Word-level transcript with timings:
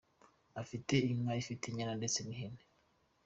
Afite 0.61 0.93
inka 1.11 1.33
ifite 1.41 1.63
inyana 1.67 1.93
ndetse 1.99 2.19
n’ihene. 2.23 2.63